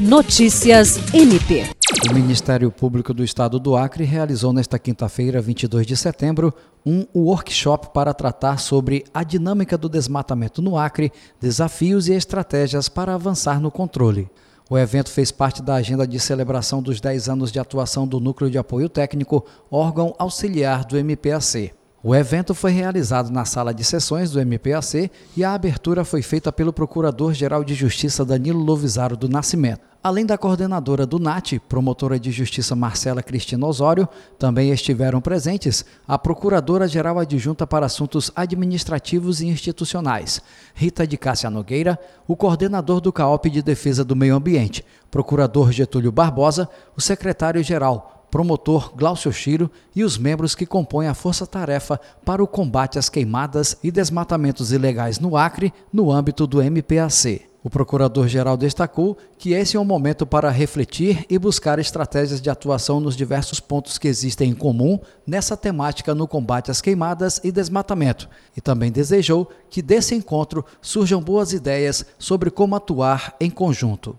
Notícias 0.00 0.96
MP. 1.12 1.66
O 2.10 2.14
Ministério 2.14 2.72
Público 2.72 3.12
do 3.12 3.22
Estado 3.22 3.60
do 3.60 3.76
Acre 3.76 4.02
realizou 4.02 4.50
nesta 4.50 4.78
quinta-feira, 4.78 5.42
22 5.42 5.86
de 5.86 5.94
setembro, 5.94 6.54
um 6.86 7.04
workshop 7.14 7.90
para 7.92 8.14
tratar 8.14 8.58
sobre 8.60 9.04
a 9.12 9.22
dinâmica 9.22 9.76
do 9.76 9.90
desmatamento 9.90 10.62
no 10.62 10.78
Acre, 10.78 11.12
desafios 11.38 12.08
e 12.08 12.14
estratégias 12.14 12.88
para 12.88 13.14
avançar 13.14 13.60
no 13.60 13.70
controle. 13.70 14.30
O 14.70 14.78
evento 14.78 15.10
fez 15.10 15.30
parte 15.30 15.60
da 15.60 15.74
agenda 15.74 16.06
de 16.06 16.18
celebração 16.18 16.82
dos 16.82 16.98
10 16.98 17.28
anos 17.28 17.52
de 17.52 17.60
atuação 17.60 18.08
do 18.08 18.18
Núcleo 18.18 18.50
de 18.50 18.56
Apoio 18.56 18.88
Técnico, 18.88 19.44
órgão 19.70 20.14
auxiliar 20.18 20.82
do 20.86 20.96
MPAC. 20.96 21.72
O 22.02 22.14
evento 22.14 22.54
foi 22.54 22.70
realizado 22.70 23.30
na 23.30 23.44
sala 23.44 23.74
de 23.74 23.84
sessões 23.84 24.30
do 24.30 24.40
MPAC 24.40 25.10
e 25.36 25.44
a 25.44 25.52
abertura 25.52 26.02
foi 26.02 26.22
feita 26.22 26.50
pelo 26.50 26.72
Procurador-Geral 26.72 27.62
de 27.62 27.74
Justiça 27.74 28.24
Danilo 28.24 28.58
Lovisaro 28.58 29.18
do 29.18 29.28
Nascimento. 29.28 29.82
Além 30.02 30.24
da 30.24 30.38
coordenadora 30.38 31.04
do 31.04 31.18
NAT, 31.18 31.58
promotora 31.68 32.18
de 32.18 32.30
justiça 32.30 32.74
Marcela 32.74 33.22
Cristina 33.22 33.66
Osório, 33.66 34.08
também 34.38 34.70
estiveram 34.70 35.20
presentes 35.20 35.84
a 36.08 36.18
Procuradora-Geral 36.18 37.18
Adjunta 37.18 37.66
para 37.66 37.84
Assuntos 37.84 38.32
Administrativos 38.34 39.42
e 39.42 39.48
Institucionais, 39.48 40.40
Rita 40.72 41.06
de 41.06 41.18
Cássia 41.18 41.50
Nogueira, 41.50 41.98
o 42.26 42.34
coordenador 42.34 43.02
do 43.02 43.12
CAOP 43.12 43.50
de 43.50 43.60
Defesa 43.60 44.02
do 44.02 44.16
Meio 44.16 44.36
Ambiente, 44.36 44.82
Procurador 45.10 45.70
Getúlio 45.70 46.10
Barbosa, 46.10 46.66
o 46.96 47.00
secretário-geral, 47.02 48.19
promotor 48.30 48.92
Glaucio 48.94 49.32
Chiro 49.32 49.70
e 49.94 50.04
os 50.04 50.16
membros 50.16 50.54
que 50.54 50.66
compõem 50.66 51.08
a 51.08 51.14
força-tarefa 51.14 52.00
para 52.24 52.42
o 52.42 52.46
combate 52.46 52.98
às 52.98 53.08
queimadas 53.08 53.76
e 53.82 53.90
desmatamentos 53.90 54.72
ilegais 54.72 55.18
no 55.18 55.36
Acre, 55.36 55.72
no 55.92 56.10
âmbito 56.10 56.46
do 56.46 56.62
MPAC. 56.62 57.50
O 57.62 57.68
procurador-geral 57.68 58.56
destacou 58.56 59.18
que 59.36 59.52
esse 59.52 59.76
é 59.76 59.80
um 59.80 59.84
momento 59.84 60.24
para 60.24 60.48
refletir 60.48 61.26
e 61.28 61.38
buscar 61.38 61.78
estratégias 61.78 62.40
de 62.40 62.48
atuação 62.48 63.00
nos 63.00 63.14
diversos 63.14 63.60
pontos 63.60 63.98
que 63.98 64.08
existem 64.08 64.50
em 64.50 64.54
comum 64.54 64.98
nessa 65.26 65.58
temática 65.58 66.14
no 66.14 66.26
combate 66.26 66.70
às 66.70 66.80
queimadas 66.80 67.38
e 67.44 67.52
desmatamento, 67.52 68.30
e 68.56 68.62
também 68.62 68.90
desejou 68.90 69.50
que 69.68 69.82
desse 69.82 70.14
encontro 70.14 70.64
surjam 70.80 71.20
boas 71.20 71.52
ideias 71.52 72.06
sobre 72.18 72.50
como 72.50 72.74
atuar 72.74 73.36
em 73.38 73.50
conjunto. 73.50 74.18